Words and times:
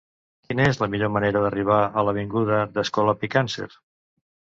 Quina 0.45 0.63
és 0.69 0.77
la 0.83 0.87
millor 0.93 1.11
manera 1.17 1.43
d'arribar 1.43 1.77
a 1.81 2.03
l'avinguda 2.07 2.57
d'Escolapi 2.79 3.31
Càncer? 3.35 3.69